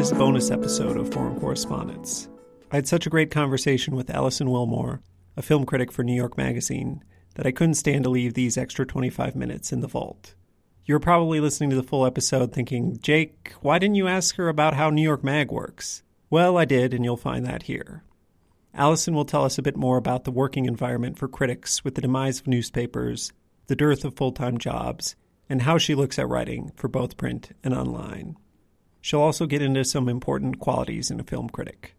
[0.00, 2.26] this bonus episode of Foreign Correspondence.
[2.72, 5.00] I had such a great conversation with Alison Willmore,
[5.36, 7.04] a film critic for New York Magazine,
[7.34, 10.34] that I couldn't stand to leave these extra 25 minutes in the vault.
[10.86, 14.72] You're probably listening to the full episode thinking, Jake, why didn't you ask her about
[14.72, 16.02] how New York Mag works?
[16.30, 18.02] Well, I did, and you'll find that here.
[18.72, 22.00] Alison will tell us a bit more about the working environment for critics with the
[22.00, 23.34] demise of newspapers,
[23.66, 25.14] the dearth of full time jobs,
[25.50, 28.38] and how she looks at writing for both print and online.
[29.00, 31.94] She'll also get into some important qualities in a film critic.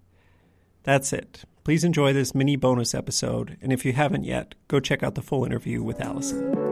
[0.83, 1.43] That's it.
[1.63, 5.21] Please enjoy this mini bonus episode, and if you haven't yet, go check out the
[5.21, 6.71] full interview with Alison.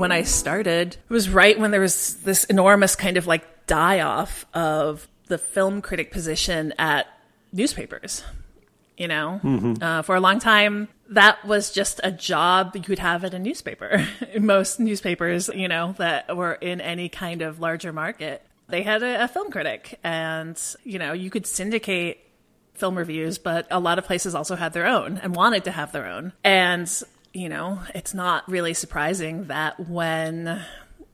[0.00, 4.00] when I started, it was right when there was this enormous kind of like die
[4.00, 7.06] off of the film critic position at
[7.52, 8.24] newspapers.
[8.96, 9.82] You know, mm-hmm.
[9.82, 13.38] uh, for a long time, that was just a job you could have at a
[13.38, 14.06] newspaper.
[14.38, 19.24] Most newspapers, you know, that were in any kind of larger market, they had a,
[19.24, 22.20] a film critic, and you know, you could syndicate
[22.74, 25.92] film reviews, but a lot of places also had their own and wanted to have
[25.92, 26.32] their own.
[26.44, 26.90] And
[27.32, 30.62] you know, it's not really surprising that when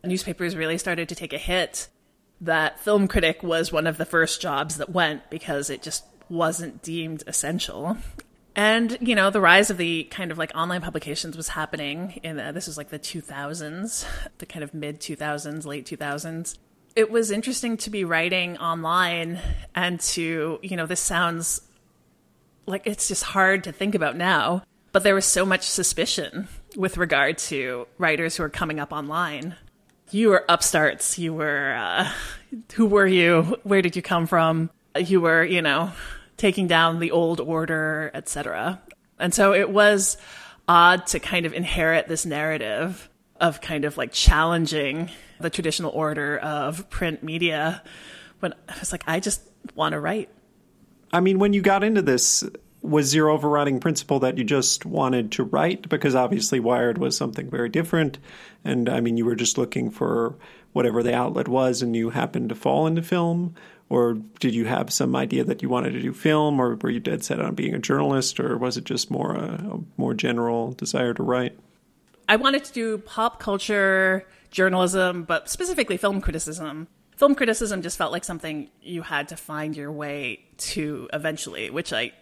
[0.05, 1.89] newspapers really started to take a hit,
[2.43, 6.83] that film critic was one of the first jobs that went because it just wasn't
[6.83, 7.97] deemed essential.
[8.57, 12.37] And, you know, the rise of the kind of like online publications was happening in
[12.37, 14.07] the, this was like the 2000s,
[14.39, 16.57] the kind of mid 2000s, late 2000s.
[16.97, 19.39] It was interesting to be writing online
[19.75, 21.61] and to, you know, this sounds
[22.65, 24.63] like it's just hard to think about now
[24.97, 29.55] but there was so much suspicion with regard to writers who are coming up online.
[30.11, 31.19] You were upstarts.
[31.19, 32.11] You were, uh,
[32.73, 33.59] who were you?
[33.63, 34.71] Where did you come from?
[34.99, 35.93] You were, you know,
[36.37, 38.81] taking down the old order, etc.
[39.19, 40.17] And so it was
[40.69, 43.09] odd to kind of inherit this narrative
[43.41, 47.83] of kind of like challenging the traditional order of print media
[48.41, 49.43] when I was like, I just
[49.75, 50.29] want to write.
[51.13, 52.45] I mean, when you got into this,
[52.83, 55.89] was your overriding principle that you just wanted to write?
[55.89, 58.19] Because obviously Wired was something very different.
[58.65, 60.37] And I mean, you were just looking for
[60.73, 63.55] whatever the outlet was and you happened to fall into film?
[63.89, 66.61] Or did you have some idea that you wanted to do film?
[66.61, 68.41] Or were you dead set on being a journalist?
[68.41, 71.59] Or was it just more a, a more general desire to write?
[72.29, 78.13] I wanted to do pop culture journalism, but specifically film criticism film criticism just felt
[78.13, 82.13] like something you had to find your way to eventually, which I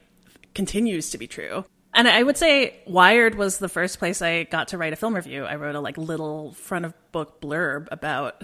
[0.54, 1.64] continues to be true.
[1.92, 5.14] And I would say Wired was the first place I got to write a film
[5.14, 5.44] review.
[5.44, 8.42] I wrote a like little front of book blurb about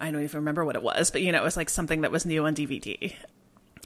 [0.00, 2.10] I don't even remember what it was, but you know, it was like something that
[2.10, 3.14] was new on DVD.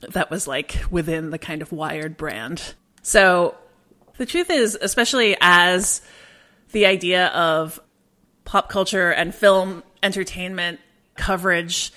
[0.09, 2.75] That was like within the kind of Wired brand.
[3.01, 3.55] So
[4.17, 6.01] the truth is, especially as
[6.71, 7.79] the idea of
[8.45, 10.79] pop culture and film entertainment
[11.15, 11.91] coverage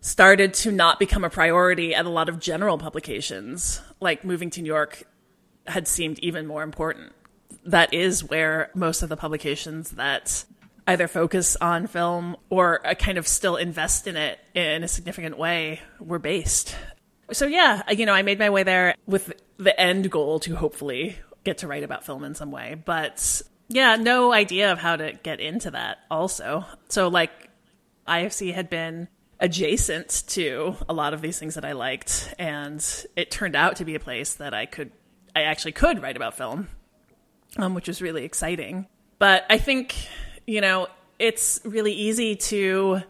[0.00, 4.62] started to not become a priority at a lot of general publications, like moving to
[4.62, 5.04] New York
[5.66, 7.12] had seemed even more important.
[7.64, 10.44] That is where most of the publications that
[10.86, 15.80] either focus on film or kind of still invest in it in a significant way
[15.98, 16.76] were based.
[17.32, 21.16] So yeah, you know, I made my way there with the end goal to hopefully
[21.44, 25.12] get to write about film in some way, but yeah, no idea of how to
[25.22, 26.64] get into that also.
[26.88, 27.30] So like
[28.06, 29.08] IFC had been
[29.40, 32.84] adjacent to a lot of these things that I liked, and
[33.16, 34.92] it turned out to be a place that I could,
[35.34, 36.68] I actually could write about film,
[37.56, 38.86] um, which was really exciting.
[39.18, 39.94] But I think,
[40.46, 43.02] you know, it's really easy to,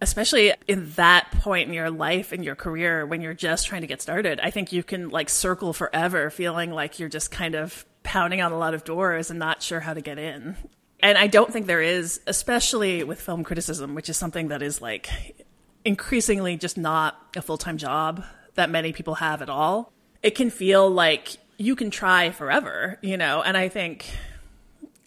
[0.00, 3.86] especially in that point in your life and your career when you're just trying to
[3.86, 4.40] get started.
[4.40, 8.52] I think you can like circle forever, feeling like you're just kind of pounding on
[8.52, 10.56] a lot of doors and not sure how to get in.
[11.00, 14.80] And I don't think there is, especially with film criticism, which is something that is
[14.80, 15.08] like
[15.84, 18.24] increasingly just not a full time job
[18.54, 23.16] that many people have at all, it can feel like you can try forever, you
[23.16, 23.42] know?
[23.42, 24.06] And I think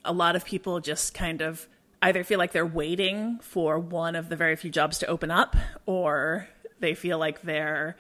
[0.07, 1.68] a lot of people just kind of
[2.01, 5.56] either feel like they're waiting for one of the very few jobs to open up
[5.86, 6.48] or
[6.80, 7.98] they feel like they're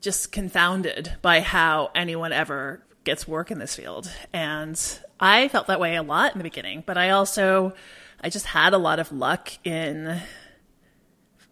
[0.00, 4.10] just confounded by how anyone ever gets work in this field.
[4.32, 4.80] And
[5.18, 7.74] I felt that way a lot in the beginning, but I also
[8.20, 10.20] I just had a lot of luck in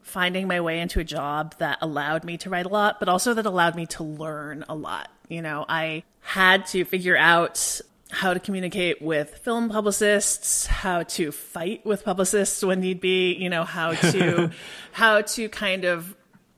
[0.03, 3.35] finding my way into a job that allowed me to write a lot, but also
[3.35, 5.11] that allowed me to learn a lot.
[5.29, 11.33] You know, I had to figure out how to communicate with film publicists, how to
[11.33, 14.51] fight with publicists when need be, you know, how to
[14.93, 16.17] how to kind of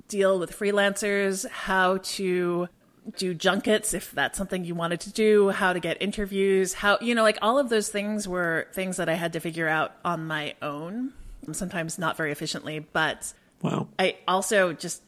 [0.08, 2.68] deal with freelancers, how to
[3.16, 7.14] do junkets if that's something you wanted to do, how to get interviews, how, you
[7.14, 10.26] know, like all of those things were things that I had to figure out on
[10.26, 11.14] my own,
[11.52, 13.88] sometimes not very efficiently, but Wow.
[13.98, 15.02] I also just,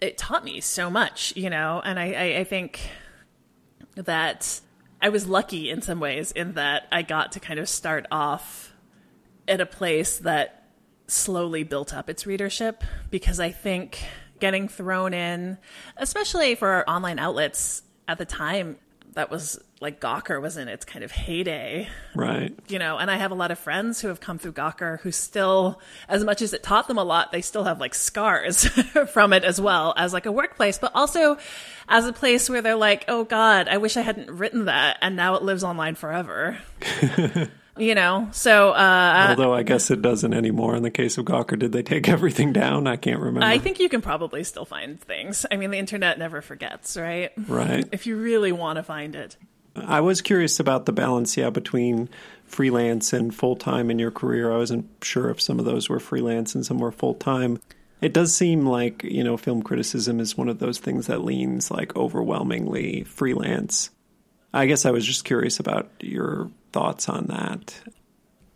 [0.00, 2.80] it taught me so much, you know, and I, I, I think
[3.94, 4.60] that
[5.02, 8.72] I was lucky in some ways in that I got to kind of start off
[9.48, 10.68] at a place that
[11.08, 13.98] slowly built up its readership because I think
[14.38, 15.58] getting thrown in,
[15.96, 18.78] especially for online outlets at the time,
[19.14, 22.54] that was like Gawker was in its kind of heyday, Right.
[22.68, 25.12] you know, and I have a lot of friends who have come through Gawker who
[25.12, 28.64] still, as much as it taught them a lot, they still have like scars
[29.12, 31.36] from it as well as like a workplace, but also
[31.88, 34.96] as a place where they're like, oh God, I wish I hadn't written that.
[35.02, 36.56] And now it lives online forever.
[37.76, 41.58] you know, so, uh, Although I guess it doesn't anymore in the case of Gawker.
[41.58, 42.86] Did they take everything down?
[42.86, 43.46] I can't remember.
[43.46, 45.44] I think you can probably still find things.
[45.50, 47.32] I mean, the internet never forgets, right?
[47.48, 47.88] right.
[47.90, 49.36] If you really want to find it.
[49.74, 52.08] I was curious about the balance, yeah, between
[52.44, 54.52] freelance and full time in your career.
[54.52, 57.60] I wasn't sure if some of those were freelance and some were full time.
[58.00, 61.70] It does seem like, you know, film criticism is one of those things that leans
[61.70, 63.90] like overwhelmingly freelance.
[64.52, 67.80] I guess I was just curious about your thoughts on that.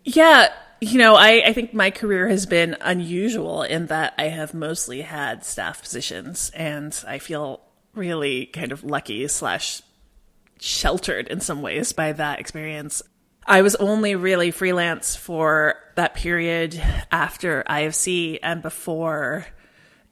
[0.05, 4.53] Yeah, you know, I, I think my career has been unusual in that I have
[4.53, 7.61] mostly had staff positions, and I feel
[7.95, 9.81] really kind of lucky slash
[10.61, 13.03] sheltered in some ways by that experience.
[13.47, 16.81] I was only really freelance for that period
[17.13, 19.47] after IFC and before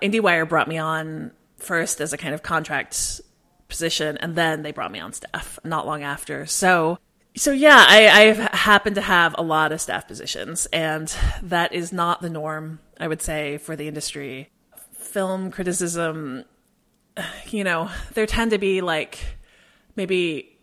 [0.00, 3.20] IndieWire brought me on first as a kind of contract
[3.68, 6.46] position, and then they brought me on staff not long after.
[6.46, 6.98] So,
[7.36, 11.12] so yeah, I, I've happened to have a lot of staff positions, and
[11.42, 14.50] that is not the norm, I would say, for the industry.
[14.92, 16.44] Film criticism,
[17.48, 19.18] you know, there tend to be like
[19.96, 20.58] maybe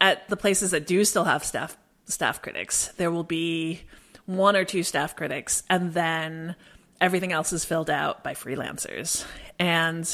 [0.00, 1.76] at the places that do still have staff
[2.06, 3.82] staff critics, there will be
[4.26, 6.56] one or two staff critics, and then
[7.00, 9.24] everything else is filled out by freelancers.
[9.58, 10.08] And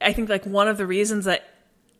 [0.00, 1.48] I think like one of the reasons that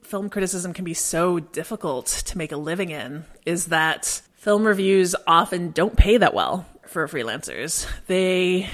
[0.02, 5.14] film criticism can be so difficult to make a living in is that film reviews
[5.26, 7.87] often don't pay that well for freelancers.
[8.06, 8.69] They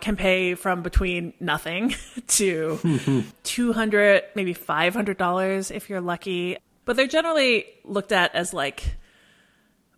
[0.00, 1.94] can pay from between nothing
[2.28, 6.58] to 200 maybe $500 if you're lucky.
[6.84, 8.96] But they're generally looked at as like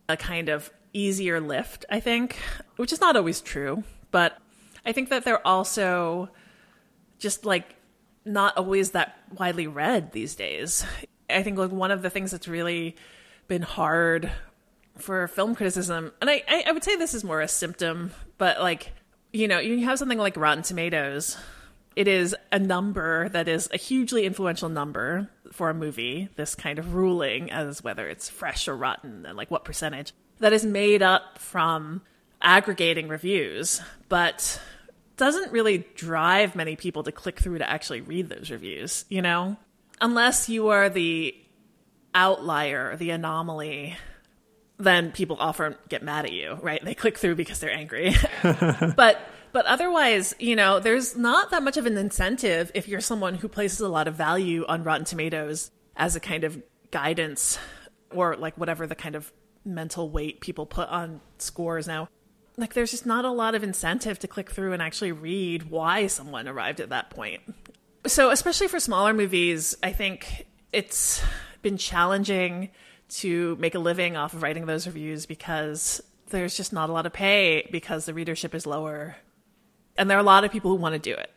[0.08, 2.38] a kind of easier lift i think
[2.76, 3.84] which is not always true.
[4.10, 4.38] But
[4.86, 6.30] i think that they're also
[7.18, 7.74] just like
[8.24, 10.84] not always that widely read these days.
[11.30, 12.96] I think like one of the things that's really
[13.48, 14.30] been hard
[14.96, 18.60] for film criticism and i i, I would say this is more a symptom but
[18.60, 18.92] like
[19.32, 21.36] you know you have something like rotten tomatoes
[21.98, 26.78] it is a number that is a hugely influential number for a movie, this kind
[26.78, 31.02] of ruling as whether it's fresh or rotten and like what percentage, that is made
[31.02, 32.02] up from
[32.40, 34.60] aggregating reviews, but
[35.16, 39.56] doesn't really drive many people to click through to actually read those reviews, you know?
[40.00, 41.34] Unless you are the
[42.14, 43.96] outlier, the anomaly,
[44.78, 46.82] then people often get mad at you, right?
[46.84, 48.14] They click through because they're angry.
[48.42, 49.20] but
[49.52, 53.48] but otherwise, you know, there's not that much of an incentive if you're someone who
[53.48, 57.58] places a lot of value on Rotten Tomatoes as a kind of guidance
[58.10, 59.32] or like whatever the kind of
[59.64, 62.08] mental weight people put on scores now.
[62.56, 66.06] Like there's just not a lot of incentive to click through and actually read why
[66.06, 67.42] someone arrived at that point.
[68.06, 71.22] So, especially for smaller movies, I think it's
[71.62, 72.70] been challenging
[73.08, 77.06] to make a living off of writing those reviews because there's just not a lot
[77.06, 79.16] of pay because the readership is lower
[79.98, 81.30] and there are a lot of people who want to do it.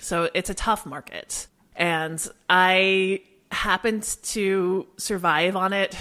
[0.00, 1.46] So it's a tough market.
[1.74, 5.96] And I happened to survive on it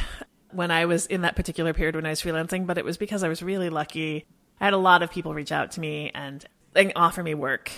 [0.51, 3.24] when I was in that particular period when I was freelancing, but it was because
[3.24, 4.25] I was really lucky.
[4.60, 6.44] I had a lot of people reach out to me and,
[6.75, 7.72] and offer me work.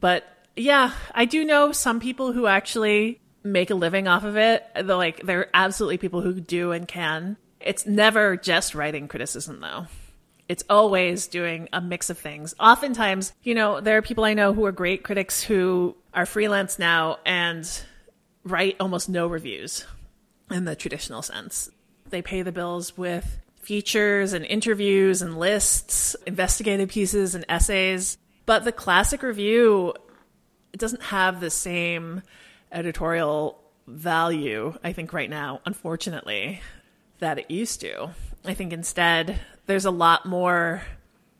[0.00, 4.64] But yeah, I do know some people who actually make a living off of it.
[4.74, 7.36] They're like there are absolutely people who do and can.
[7.60, 9.86] It's never just writing criticism though.
[10.48, 12.54] It's always doing a mix of things.
[12.58, 16.78] Oftentimes, you know, there are people I know who are great critics who are freelance
[16.78, 17.70] now and
[18.42, 19.86] write almost no reviews
[20.50, 21.70] in the traditional sense.
[22.08, 28.18] They pay the bills with features and interviews and lists, investigative pieces and essays.
[28.46, 29.94] But the classic review
[30.76, 32.22] doesn't have the same
[32.72, 36.60] editorial value, I think, right now, unfortunately,
[37.18, 38.10] that it used to.
[38.44, 40.82] I think instead there's a lot more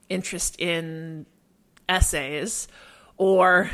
[0.08, 1.26] interest in
[1.88, 2.68] essays
[3.16, 3.70] or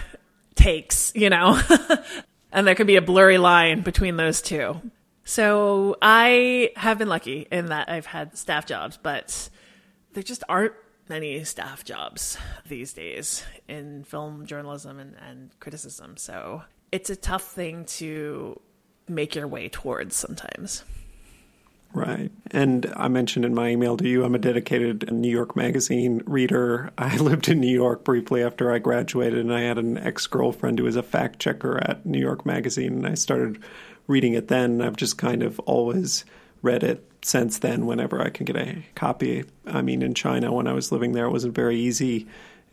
[0.54, 1.60] takes, you know,
[2.52, 4.80] and there can be a blurry line between those two.
[5.24, 9.50] So I have been lucky in that I've had staff jobs, but
[10.12, 10.74] there just aren't
[11.08, 16.16] many staff jobs these days in film journalism and, and criticism.
[16.16, 18.60] So it's a tough thing to
[19.08, 20.84] make your way towards sometimes.
[21.92, 22.30] Right.
[22.50, 26.90] And I mentioned in my email to you, I'm a dedicated New York Magazine reader.
[26.98, 30.78] I lived in New York briefly after I graduated, and I had an ex girlfriend
[30.78, 33.62] who was a fact checker at New York Magazine, and I started
[34.06, 34.82] reading it then.
[34.82, 36.24] I've just kind of always
[36.60, 39.44] read it since then whenever I can get a copy.
[39.66, 42.26] I mean, in China, when I was living there, it wasn't very easy.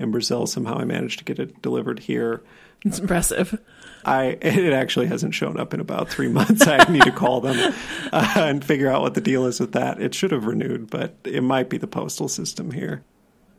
[0.04, 2.44] In Brazil, somehow I managed to get it delivered here.
[2.86, 3.60] It's impressive.
[4.06, 6.68] I it actually hasn't shown up in about three months.
[6.68, 7.74] I need to call them
[8.12, 10.02] uh, and figure out what the deal is with that.
[10.02, 13.04] It should have renewed, but it might be the postal system here.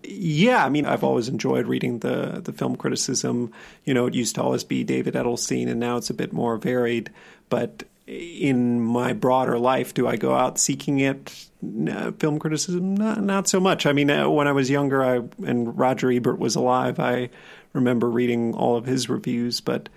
[0.06, 3.52] Yeah, I mean, I've always enjoyed reading the the film criticism.
[3.84, 6.58] You know, it used to always be David Edelstein, and now it's a bit more
[6.58, 7.10] varied.
[7.48, 11.46] But in my broader life, do I go out seeking it?
[11.62, 13.86] No, film criticism, not, not so much.
[13.86, 17.00] I mean, uh, when I was younger, I and Roger Ebert was alive.
[17.00, 17.30] I
[17.72, 19.88] remember reading all of his reviews, but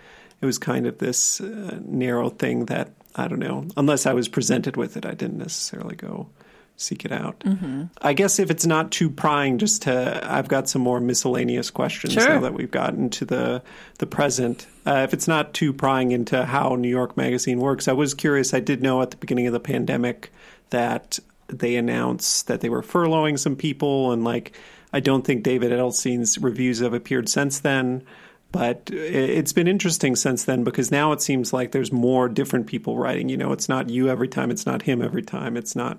[0.42, 3.68] it was kind of this uh, narrow thing that I don't know.
[3.76, 6.30] Unless I was presented with it, I didn't necessarily go
[6.78, 7.40] seek it out.
[7.40, 7.86] Mm-hmm.
[8.02, 12.14] I guess if it's not too prying, just to I've got some more miscellaneous questions
[12.14, 12.30] sure.
[12.30, 13.64] now that we've gotten to the
[13.98, 14.68] the present.
[14.86, 18.54] Uh, if it's not too prying into how New York Magazine works, I was curious.
[18.54, 20.32] I did know at the beginning of the pandemic
[20.70, 24.56] that they announced that they were furloughing some people, and like
[24.94, 28.04] I don't think David Edelstein's reviews have appeared since then.
[28.50, 32.98] But it's been interesting since then because now it seems like there's more different people
[32.98, 33.28] writing.
[33.28, 35.98] You know, it's not you every time, it's not him every time, it's not,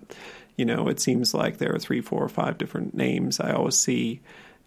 [0.59, 3.77] you know, it seems like there are three, four, or five different names I always
[3.77, 4.21] see.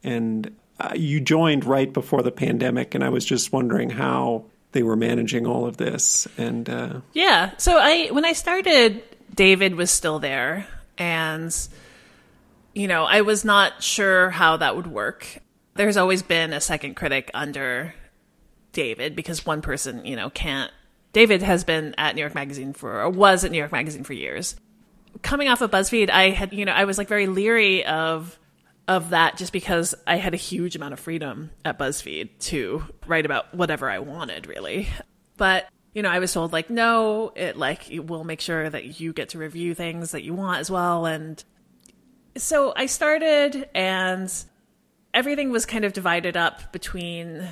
[0.03, 4.81] And uh, you joined right before the pandemic, and I was just wondering how they
[4.81, 6.27] were managing all of this.
[6.37, 9.03] And uh, yeah, so I when I started,
[9.35, 10.65] David was still there,
[10.97, 11.55] and
[12.73, 15.41] you know, I was not sure how that would work
[15.75, 17.93] there's always been a second critic under
[18.73, 20.71] David because one person, you know, can't.
[21.13, 24.13] David has been at New York Magazine for, or was at New York Magazine for
[24.13, 24.55] years.
[25.21, 28.37] Coming off of BuzzFeed, I had, you know, I was like very leery of
[28.87, 33.25] of that just because I had a huge amount of freedom at BuzzFeed to write
[33.25, 34.89] about whatever I wanted, really.
[35.37, 39.13] But you know, I was told like, no, it like we'll make sure that you
[39.13, 41.43] get to review things that you want as well, and
[42.37, 44.31] so I started and
[45.13, 47.47] everything was kind of divided up between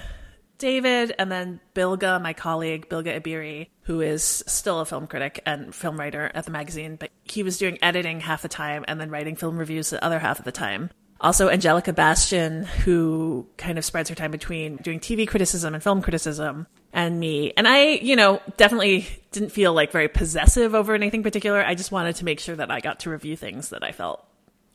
[0.60, 5.74] David and then Bilge, my colleague, Bilge Ebiri, who is still a film critic and
[5.74, 9.10] film writer at the magazine, but he was doing editing half the time and then
[9.10, 10.92] writing film reviews the other half of the time.
[11.22, 16.01] Also, Angelica Bastian, who kind of spreads her time between doing TV criticism and film
[16.01, 17.51] criticism, and me.
[17.58, 21.63] And I, you know, definitely didn't feel like very possessive over anything particular.
[21.63, 24.25] I just wanted to make sure that I got to review things that I felt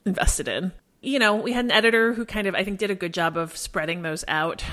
[0.05, 0.71] invested in
[1.05, 3.37] you know, we had an editor who kind of, I think, did a good job
[3.37, 4.63] of spreading those out.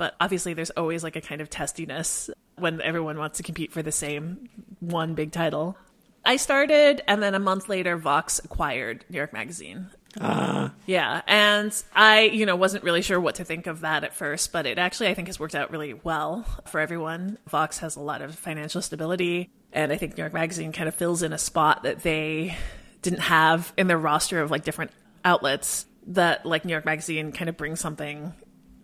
[0.00, 3.82] But obviously, there's always like a kind of testiness when everyone wants to compete for
[3.82, 4.48] the same
[4.80, 5.76] one big title.
[6.24, 9.90] I started, and then a month later, Vox acquired New York Magazine.
[10.18, 10.70] Uh.
[10.86, 14.52] Yeah, and I, you know, wasn't really sure what to think of that at first,
[14.52, 17.36] but it actually, I think, has worked out really well for everyone.
[17.50, 20.94] Vox has a lot of financial stability, and I think New York Magazine kind of
[20.94, 22.56] fills in a spot that they
[23.02, 24.92] didn't have in their roster of like different
[25.26, 28.32] outlets that like New York Magazine kind of brings something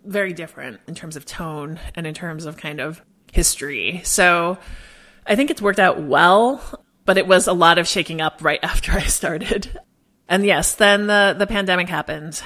[0.07, 4.01] very different in terms of tone and in terms of kind of history.
[4.03, 4.57] So
[5.25, 6.61] I think it's worked out well,
[7.05, 9.79] but it was a lot of shaking up right after I started.
[10.29, 12.41] And yes, then the the pandemic happened.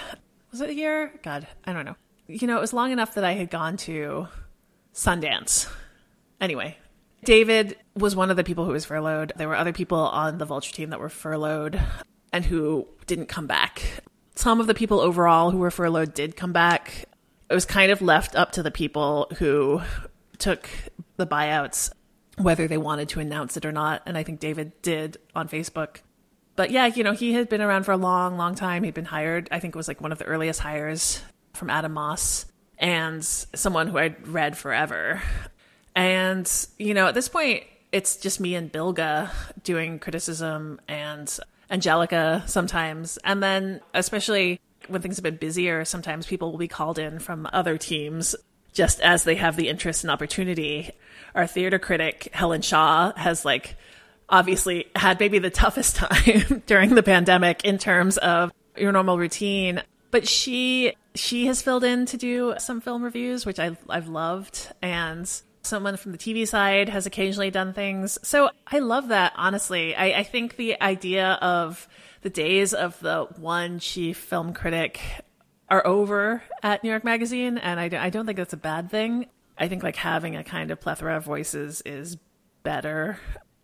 [0.52, 1.14] Was it a year?
[1.24, 1.96] God, I don't know.
[2.28, 4.28] You know, it was long enough that I had gone to
[4.94, 5.70] Sundance.
[6.40, 6.78] Anyway,
[7.24, 9.34] David was one of the people who was furloughed.
[9.36, 11.80] There were other people on the Vulture team that were furloughed
[12.34, 13.82] and who didn't come back.
[14.36, 17.06] Some of the people overall who were furloughed did come back.
[17.52, 19.82] It was kind of left up to the people who
[20.38, 20.70] took
[21.18, 21.92] the buyouts
[22.38, 24.02] whether they wanted to announce it or not.
[24.06, 25.98] And I think David did on Facebook.
[26.56, 28.84] But yeah, you know, he had been around for a long, long time.
[28.84, 31.22] He'd been hired, I think it was like one of the earliest hires
[31.54, 32.46] from Adam Moss
[32.78, 35.22] and someone who I'd read forever.
[35.96, 39.30] And, you know, at this point, it's just me and Bilge
[39.64, 41.38] doing criticism and
[41.70, 43.18] Angelica sometimes.
[43.24, 47.48] And then, especially when things have been busier, sometimes people will be called in from
[47.52, 48.36] other teams
[48.74, 50.92] just as they have the interest and opportunity.
[51.36, 53.76] Our theater critic, Helen Shaw, has like
[54.30, 59.82] obviously had maybe the toughest time during the pandemic in terms of your normal routine.
[60.10, 64.72] But she she has filled in to do some film reviews, which I I've loved,
[64.82, 65.30] and
[65.64, 68.18] Someone from the TV side has occasionally done things.
[68.24, 69.96] So I love that, honestly.
[69.96, 71.88] I, I think the idea of
[72.22, 75.02] the days of the one chief film critic
[75.70, 79.28] are over at New York Magazine, and I, I don't think that's a bad thing.
[79.58, 82.18] I think like having a kind of plethora of voices is
[82.64, 83.18] better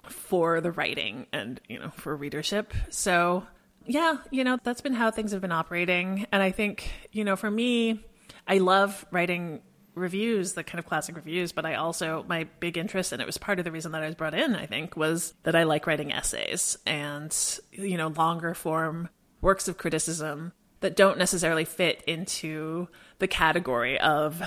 [0.04, 2.74] for the writing and you know for readership.
[2.90, 3.46] So
[3.86, 7.36] yeah, you know that's been how things have been operating, and I think you know
[7.36, 8.06] for me,
[8.48, 9.62] I love writing
[9.98, 13.38] reviews, the kind of classic reviews, but I also, my big interest, and it was
[13.38, 15.88] part of the reason that I was brought in, I think, was that I like
[15.88, 17.36] writing essays and,
[17.72, 19.10] you know, longer form
[19.42, 22.88] works of criticism that don't necessarily fit into
[23.20, 24.42] the category of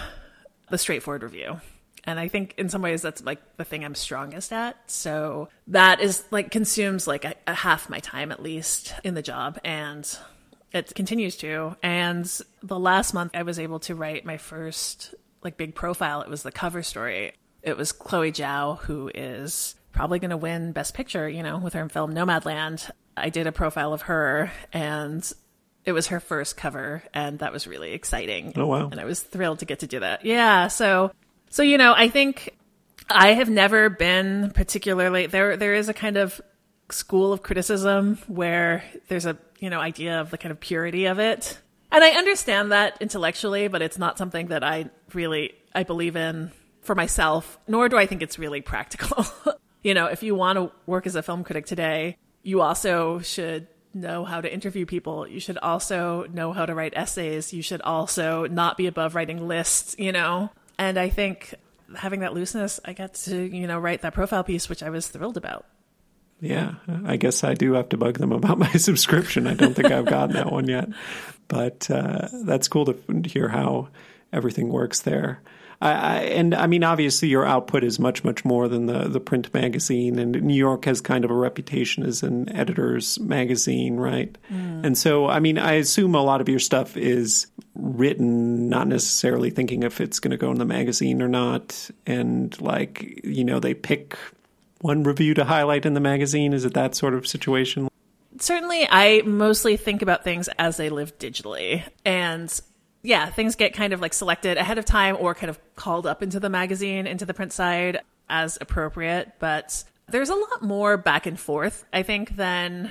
[0.71, 1.61] the straightforward review.
[2.05, 4.77] And I think in some ways that's like the thing I'm strongest at.
[4.91, 9.23] So that is like consumes like a, a half my time at least in the
[9.23, 9.59] job.
[9.65, 10.09] And
[10.73, 11.77] it continues to.
[11.83, 12.25] And
[12.63, 16.23] the last month I was able to write my first like big profile.
[16.23, 17.33] It was the cover story.
[17.63, 21.75] It was Chloe Zhao, who is probably going to win Best Picture, you know, with
[21.75, 22.91] her film Nomadland.
[23.17, 25.31] I did a profile of her and
[25.85, 28.53] it was her first cover and that was really exciting.
[28.57, 28.89] Oh wow.
[28.91, 30.25] And I was thrilled to get to do that.
[30.25, 31.13] Yeah, so
[31.51, 32.57] so you know, I think
[33.09, 36.41] I have never been particularly there there is a kind of
[36.91, 41.19] school of criticism where there's a, you know, idea of the kind of purity of
[41.19, 41.59] it
[41.93, 46.53] and I understand that intellectually, but it's not something that I really I believe in
[46.83, 49.25] for myself, nor do I think it's really practical.
[49.83, 53.67] you know, if you want to work as a film critic today, you also should
[53.93, 55.27] know how to interview people.
[55.27, 57.53] You should also know how to write essays.
[57.53, 60.51] You should also not be above writing lists, you know?
[60.79, 61.55] And I think
[61.97, 65.09] having that looseness, I got to, you know, write that profile piece, which I was
[65.09, 65.67] thrilled about.
[66.41, 69.47] Yeah, I guess I do have to bug them about my subscription.
[69.47, 70.89] I don't think I've gotten that one yet,
[71.49, 73.89] but uh, that's cool to hear how
[74.33, 75.43] everything works there.
[75.83, 79.21] I, I, and I mean, obviously, your output is much, much more than the the
[79.21, 80.19] print magazine.
[80.19, 84.37] And New York has kind of a reputation as an editor's magazine, right?
[84.53, 84.85] Mm.
[84.85, 89.51] And so, I mean, I assume a lot of your stuff is written not necessarily
[89.51, 91.91] thinking if it's going to go in the magazine or not.
[92.07, 94.19] And like, you know, they pick
[94.81, 96.53] one review to highlight in the magazine.
[96.53, 97.91] Is it that sort of situation?
[98.43, 101.85] certainly I mostly think about things as they live digitally.
[102.05, 102.61] And
[103.03, 106.23] yeah, things get kind of like selected ahead of time or kind of called up
[106.23, 109.33] into the magazine, into the print side as appropriate.
[109.39, 112.91] But there's a lot more back and forth, I think, than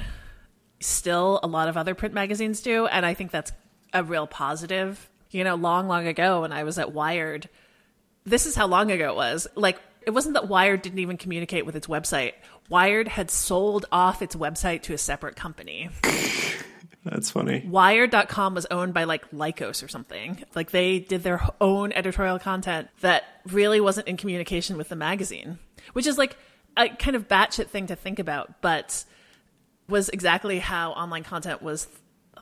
[0.80, 2.88] still a lot of other print magazines do.
[2.88, 3.52] And I think that's
[3.94, 5.10] a real positive.
[5.32, 7.50] You know, long, long ago when I was at Wired,
[8.24, 9.48] this is how long ago it was.
[9.56, 12.34] Like, it wasn't that Wired didn't even communicate with its website.
[12.68, 15.92] Wired had sold off its website to a separate company.
[17.06, 17.64] That's funny.
[17.68, 20.44] Wired.com was owned by like Lycos or something.
[20.56, 25.60] Like they did their own editorial content that really wasn't in communication with the magazine,
[25.94, 26.36] which is like
[26.76, 29.06] a kind of batshit thing to think about, but
[29.88, 31.88] was exactly how online content was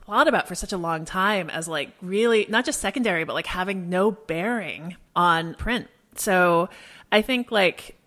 [0.05, 3.45] thought about for such a long time as like really not just secondary, but like
[3.45, 5.87] having no bearing on print.
[6.15, 6.69] So
[7.11, 7.97] I think like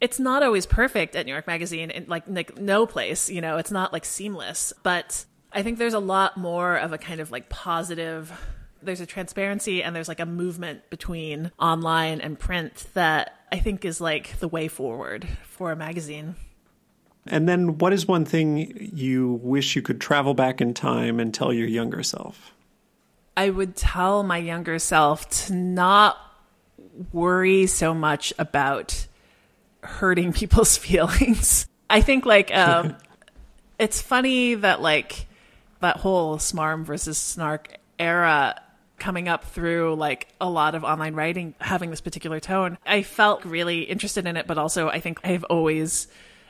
[0.00, 3.58] it's not always perfect at New York Magazine, and like, like no place, you know,
[3.58, 4.72] it's not like seamless.
[4.82, 8.32] But I think there's a lot more of a kind of like positive.
[8.82, 13.84] There's a transparency and there's like a movement between online and print that I think
[13.84, 16.36] is like the way forward for a magazine.
[17.26, 21.34] And then, what is one thing you wish you could travel back in time and
[21.34, 22.52] tell your younger self?
[23.36, 26.16] I would tell my younger self to not
[27.12, 29.06] worry so much about
[29.82, 31.66] hurting people's feelings.
[31.88, 32.96] I think like um,
[33.78, 35.26] it's funny that like
[35.80, 38.60] that whole smarm versus snark era
[38.98, 42.78] coming up through like a lot of online writing having this particular tone.
[42.86, 46.06] I felt really interested in it, but also I think I've always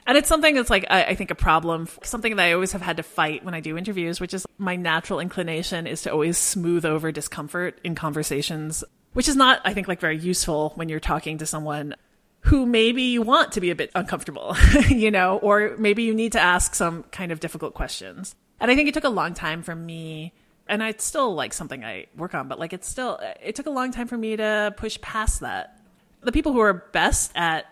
[0.06, 2.82] and it's something that's like I, I, think a problem, something that I always have
[2.82, 6.38] had to fight when I do interviews, which is my natural inclination is to always
[6.38, 11.00] smooth over discomfort in conversations, which is not, I think, like very useful when you're
[11.00, 11.94] talking to someone
[12.42, 14.56] who maybe you want to be a bit uncomfortable,
[14.88, 18.34] you know, or maybe you need to ask some kind of difficult questions.
[18.60, 20.32] And I think it took a long time for me,
[20.66, 23.70] and it's still like something I work on, but like it's still, it took a
[23.70, 25.78] long time for me to push past that.
[26.22, 27.66] The people who are best at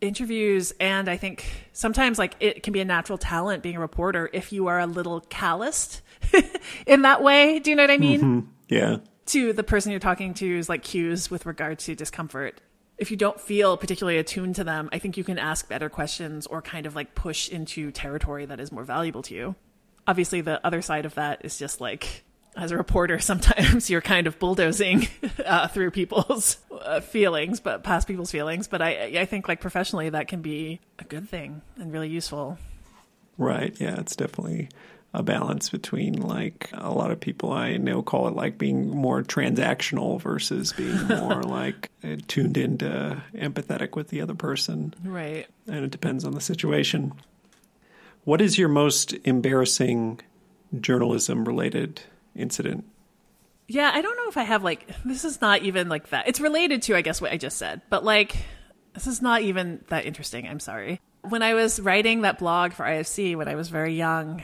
[0.00, 4.28] interviews, and I think sometimes like it can be a natural talent being a reporter
[4.32, 6.02] if you are a little calloused
[6.86, 7.58] in that way.
[7.58, 8.20] Do you know what I mean?
[8.20, 8.48] Mm-hmm.
[8.68, 8.96] Yeah.
[9.26, 12.60] To the person you're talking to is like cues with regard to discomfort
[12.98, 16.46] if you don't feel particularly attuned to them, I think you can ask better questions
[16.46, 19.54] or kind of like push into territory that is more valuable to you.
[20.06, 22.24] Obviously, the other side of that is just like
[22.56, 25.08] as a reporter, sometimes you're kind of bulldozing
[25.44, 28.68] uh, through people's uh, feelings, but past people's feelings.
[28.68, 32.58] But I, I think like professionally, that can be a good thing and really useful.
[33.36, 33.78] Right.
[33.80, 33.98] Yeah.
[33.98, 34.68] It's definitely
[35.14, 39.22] a balance between like a lot of people I know call it like being more
[39.22, 44.92] transactional versus being more like uh, tuned into empathetic with the other person.
[45.04, 45.46] Right.
[45.68, 47.12] And it depends on the situation.
[48.24, 50.20] What is your most embarrassing
[50.80, 52.00] journalism related
[52.34, 52.84] incident?
[53.68, 56.26] Yeah, I don't know if I have like this is not even like that.
[56.26, 58.34] It's related to I guess what I just said, but like
[58.94, 60.48] this is not even that interesting.
[60.48, 61.00] I'm sorry.
[61.22, 64.42] When I was writing that blog for IFC when I was very young,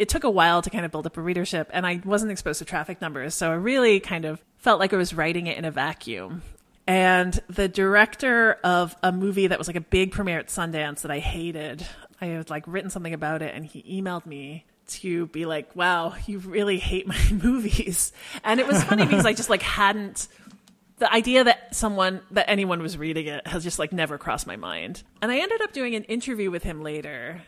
[0.00, 2.60] it took a while to kind of build up a readership and I wasn't exposed
[2.60, 3.34] to traffic numbers.
[3.34, 6.40] So I really kind of felt like I was writing it in a vacuum.
[6.86, 11.10] And the director of a movie that was like a big premiere at Sundance that
[11.10, 11.86] I hated,
[12.18, 16.14] I had like written something about it and he emailed me to be like, wow,
[16.26, 18.14] you really hate my movies.
[18.42, 20.28] And it was funny because I just like hadn't
[20.96, 24.56] the idea that someone that anyone was reading it has just like never crossed my
[24.56, 25.02] mind.
[25.20, 27.42] And I ended up doing an interview with him later.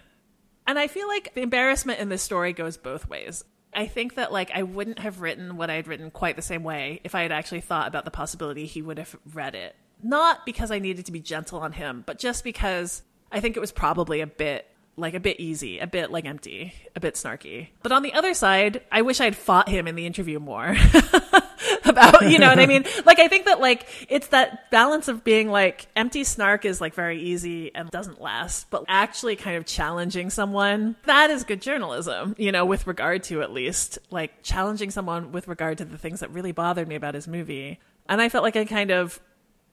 [0.67, 3.45] And I feel like the embarrassment in this story goes both ways.
[3.75, 6.63] I think that like I wouldn't have written what I had written quite the same
[6.63, 9.75] way if I had actually thought about the possibility he would have read it.
[10.03, 13.61] Not because I needed to be gentle on him, but just because I think it
[13.61, 17.69] was probably a bit like a bit easy, a bit like empty, a bit snarky.
[17.83, 20.77] But on the other side, I wish I'd fought him in the interview more
[21.85, 22.85] about, you know what I mean?
[23.05, 26.95] Like, I think that like it's that balance of being like empty snark is like
[26.95, 32.35] very easy and doesn't last, but actually kind of challenging someone, that is good journalism,
[32.39, 36.21] you know, with regard to at least like challenging someone with regard to the things
[36.21, 37.79] that really bothered me about his movie.
[38.09, 39.21] And I felt like I kind of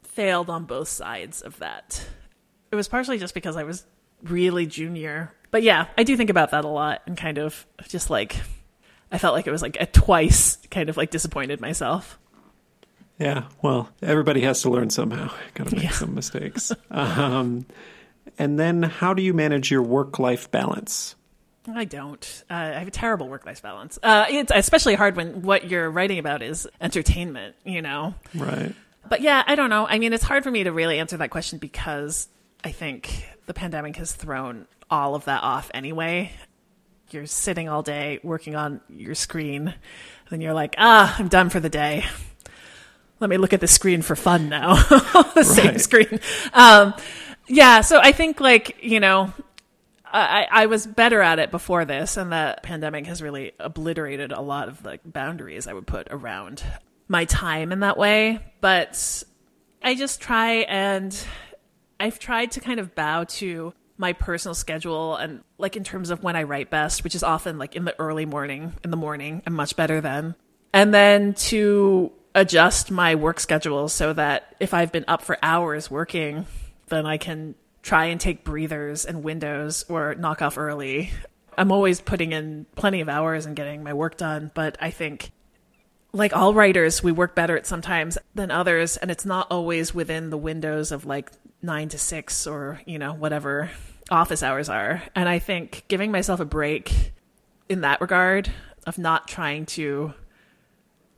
[0.04, 2.06] failed on both sides of that.
[2.72, 3.86] It was partially just because I was
[4.24, 5.34] really junior.
[5.52, 8.36] But yeah, I do think about that a lot and kind of just like
[9.12, 12.20] I felt like it was like a twice kind of like disappointed myself.
[13.18, 15.30] Yeah, well, everybody has to learn somehow.
[15.54, 15.90] Got to make Yeah.
[15.92, 16.72] some mistakes.
[16.92, 17.66] um,
[18.38, 21.16] and then, how do you manage your work-life balance?
[21.68, 22.44] I don't.
[22.50, 24.00] Uh, I have a terrible work life balance.
[24.02, 28.16] Uh, it's especially hard when what you're writing about is entertainment, you know?
[28.34, 28.74] Right.
[29.10, 29.86] But yeah, I don't know.
[29.88, 32.28] I mean, it's hard for me to really answer that question because
[32.64, 36.32] I think the pandemic has thrown all of that off anyway.
[37.14, 39.78] You're sitting all day working on your screen, and
[40.30, 42.06] then you're like, ah, I'm done for the day.
[43.20, 44.76] Let me look at the screen for fun now.
[45.36, 46.20] the same screen.
[46.54, 46.94] Um,
[47.48, 49.34] yeah, so I think like, you know,
[50.06, 54.42] I, I was better at it before this, and the pandemic has really obliterated a
[54.42, 56.64] lot of the boundaries I would put around
[57.08, 58.40] my time in that way.
[58.62, 59.24] But
[59.84, 61.16] I just try and
[62.00, 66.24] I've tried to kind of bow to my personal schedule and like in terms of
[66.24, 69.44] when I write best, which is often like in the early morning, in the morning,
[69.46, 70.36] I'm much better then.
[70.74, 75.92] And then to adjust my work schedule so that if I've been up for hours
[75.92, 76.46] working,
[76.88, 81.12] then I can try and take breathers and windows or knock off early.
[81.58, 85.32] I'm always putting in plenty of hours and getting my work done, but I think
[86.14, 90.30] like all writers, we work better at sometimes than others, and it's not always within
[90.30, 91.32] the windows of like
[91.62, 93.70] nine to six or, you know, whatever
[94.10, 95.02] office hours are.
[95.16, 97.14] And I think giving myself a break
[97.68, 98.50] in that regard
[98.88, 100.14] of not trying to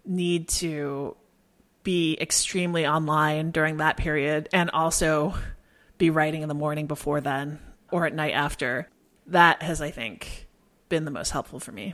[0.06, 1.16] need to
[1.84, 5.34] be extremely online during that period and also
[5.98, 7.60] be writing in the morning before then
[7.92, 8.90] or at night after,
[9.28, 10.48] that has, I think,
[10.90, 11.94] been the most helpful for me.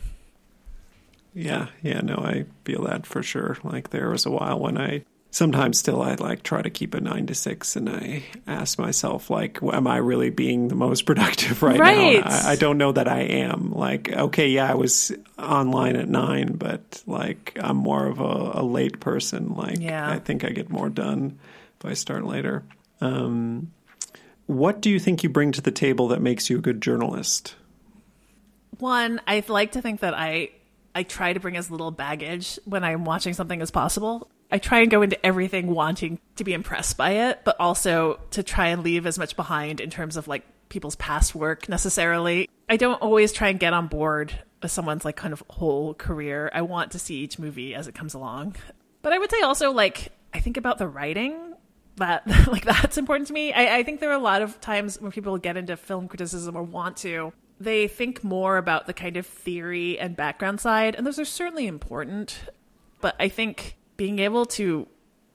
[1.33, 3.57] Yeah, yeah, no, I feel that for sure.
[3.63, 7.01] Like there was a while when I sometimes still I like try to keep a
[7.01, 11.61] nine to six, and I ask myself like, am I really being the most productive
[11.63, 12.23] right, Right.
[12.25, 12.31] now?
[12.31, 13.71] I, I don't know that I am.
[13.71, 18.63] Like, okay, yeah, I was online at nine, but like I'm more of a, a
[18.63, 19.53] late person.
[19.55, 20.09] Like, Yeah.
[20.09, 21.39] I think I get more done
[21.79, 22.63] if I start later.
[23.01, 23.71] Um,
[24.47, 27.55] what do you think you bring to the table that makes you a good journalist?
[28.79, 30.51] One, I like to think that I
[30.95, 34.29] I try to bring as little baggage when I'm watching something as possible.
[34.51, 38.43] I try and go into everything wanting to be impressed by it, but also to
[38.43, 42.49] try and leave as much behind in terms of like people's past work necessarily.
[42.69, 46.49] I don't always try and get on board with someone's like kind of whole career.
[46.53, 48.55] I want to see each movie as it comes along.
[49.01, 51.55] But I would say also like I think about the writing
[51.97, 53.53] that like that's important to me.
[53.53, 56.55] I, I think there are a lot of times when people get into film criticism
[56.55, 61.05] or want to, they think more about the kind of theory and background side, and
[61.05, 62.39] those are certainly important.
[63.01, 64.87] But I think being able to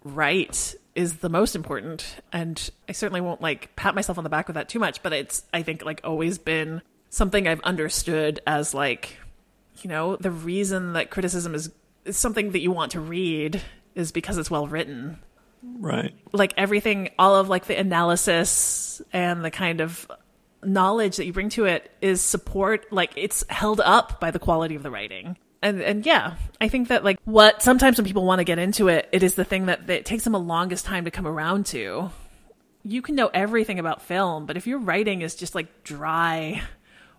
[0.05, 4.47] write is the most important, and I certainly won't like pat myself on the back
[4.47, 5.03] with that too much.
[5.03, 9.19] But it's I think like always been something I've understood as like
[9.83, 11.71] you know, the reason that criticism is,
[12.05, 13.61] is something that you want to read
[13.95, 15.19] is because it's well written.
[15.63, 16.15] Right.
[16.33, 20.11] Like everything, all of like the analysis and the kind of
[20.63, 24.75] knowledge that you bring to it is support, like it's held up by the quality
[24.75, 25.37] of the writing.
[25.63, 28.89] And, and yeah, I think that like what sometimes when people want to get into
[28.89, 31.67] it, it is the thing that, it takes them the longest time to come around
[31.67, 32.11] to.
[32.83, 36.63] You can know everything about film, but if your writing is just like dry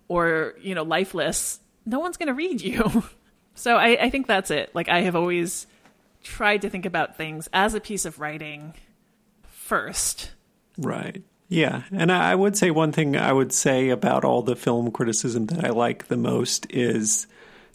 [0.10, 3.04] or, you know, lifeless, no one's going to read you.
[3.56, 4.76] so I, I think that's it.
[4.76, 5.66] Like I have always
[6.22, 8.74] tried to think about things as a piece of writing
[9.48, 10.32] first.
[10.78, 11.24] Right.
[11.48, 11.84] Yeah.
[11.92, 15.64] And I would say one thing I would say about all the film criticism that
[15.64, 17.28] I like the most is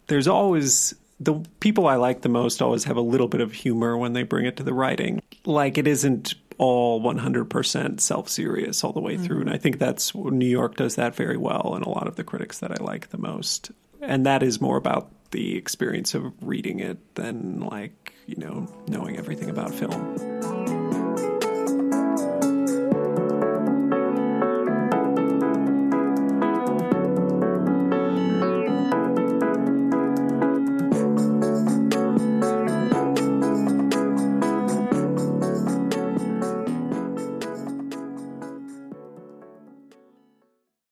[0.09, 3.97] there's always the people I like the most always have a little bit of humor
[3.97, 5.21] when they bring it to the writing.
[5.45, 9.41] Like it isn't all 100% self serious all the way through.
[9.41, 12.23] And I think that's New York does that very well, and a lot of the
[12.23, 13.71] critics that I like the most.
[14.01, 19.17] And that is more about the experience of reading it than like, you know, knowing
[19.17, 20.58] everything about film.